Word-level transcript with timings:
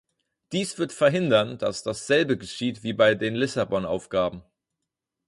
Dies 0.51 0.79
wird 0.79 0.93
verhindern, 0.93 1.59
dass 1.59 1.83
dasselbe 1.83 2.35
geschieht 2.35 2.81
wie 2.81 2.93
bei 2.93 3.13
den 3.13 3.35
Lissabon-Aufgaben. 3.35 4.43